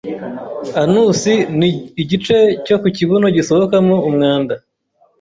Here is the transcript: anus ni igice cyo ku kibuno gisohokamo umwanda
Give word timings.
anus 0.81 1.21
ni 1.59 1.69
igice 2.01 2.37
cyo 2.65 2.75
ku 2.81 2.87
kibuno 2.97 3.25
gisohokamo 3.35 3.95
umwanda 4.09 4.53